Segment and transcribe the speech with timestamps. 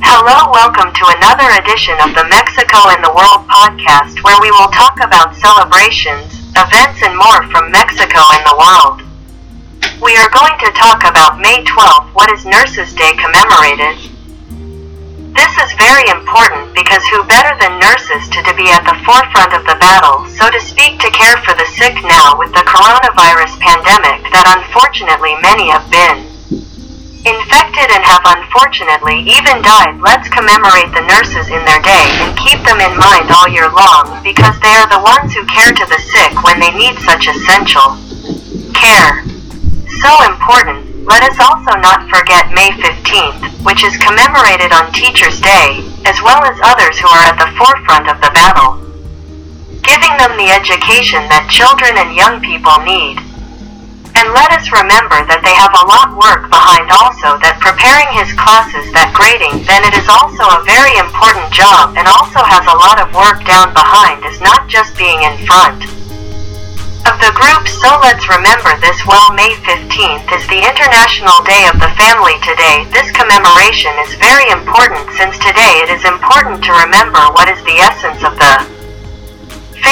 [0.00, 4.72] Hello, welcome to another edition of the Mexico and the World podcast where we will
[4.72, 9.04] talk about celebrations, events, and more from Mexico and the world.
[10.00, 14.00] We are going to talk about May 12th, what is Nurses Day commemorated.
[15.36, 19.52] This is very important because who better than nurses to, to be at the forefront
[19.52, 23.60] of the battle, so to speak, to care for the sick now with the coronavirus
[23.60, 26.31] pandemic that unfortunately many have been
[27.22, 30.02] infected and have unfortunately even died.
[30.02, 34.18] Let's commemorate the nurses in their day and keep them in mind all year long
[34.26, 37.94] because they are the ones who care to the sick when they need such essential
[38.74, 39.22] care.
[40.02, 41.06] So important.
[41.06, 46.42] Let us also not forget May 15th, which is commemorated on Teachers' Day, as well
[46.46, 48.82] as others who are at the forefront of the battle.
[49.82, 53.18] Giving them the education that children and young people need.
[54.22, 58.06] And let us remember that they have a lot of work behind also that preparing
[58.14, 62.62] his classes that grading then it is also a very important job and also has
[62.70, 65.90] a lot of work down behind is not just being in front.
[67.02, 71.82] Of the group so let's remember this well May 15th is the International Day of
[71.82, 72.86] the Family today.
[72.94, 77.82] This commemoration is very important since today it is important to remember what is the
[77.82, 78.81] essence of the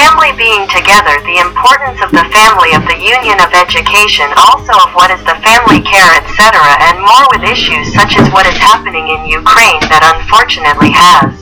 [0.01, 4.89] family being together, the importance of the family of the union of education, also of
[4.97, 6.57] what is the family care, etc.,
[6.89, 11.37] and more with issues such as what is happening in Ukraine that unfortunately has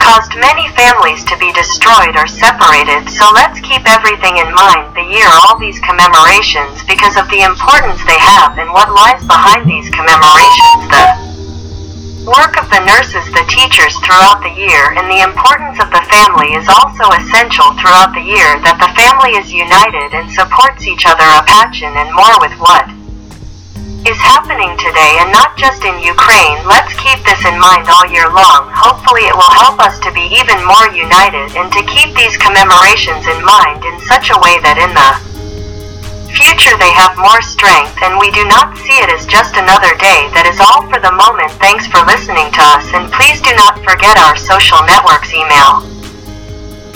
[0.00, 5.04] caused many families to be destroyed or separated, so let's keep everything in mind the
[5.04, 9.90] year all these commemorations because of the importance they have and what lies behind these
[9.92, 11.25] commemorations the
[12.86, 17.74] nurses, the teachers throughout the year, and the importance of the family is also essential
[17.76, 22.08] throughout the year that the family is united and supports each other a passion and
[22.14, 22.86] more with what
[24.06, 26.62] is happening today and not just in Ukraine.
[26.62, 28.70] Let's keep this in mind all year long.
[28.70, 33.26] Hopefully it will help us to be even more united and to keep these commemorations
[33.26, 35.10] in mind in such a way that in the
[36.36, 40.30] future they have more strength and we do not see it as just another day.
[40.38, 41.50] That is all for the moment.
[41.58, 45.86] Thanks for listening us and please do not forget our social networks email.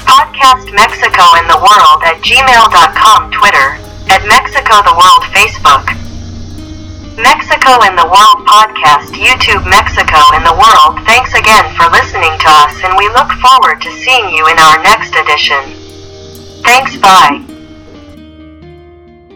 [0.02, 3.78] Podcast Mexico and the World at gmail.com Twitter,
[4.10, 5.86] at Mexico the World Facebook.
[7.20, 10.98] Mexico and the World Podcast YouTube Mexico and the World.
[11.06, 14.82] Thanks again for listening to us and we look forward to seeing you in our
[14.82, 15.62] next edition.
[16.64, 17.49] Thanks bye.